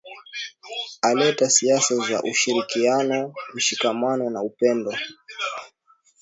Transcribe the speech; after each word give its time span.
aleta 1.01 1.49
siasa 1.49 1.95
za 1.95 2.21
ushirikiano 2.21 3.33
mshikamano 3.53 4.29
na 4.29 4.41
upendo 4.41 4.93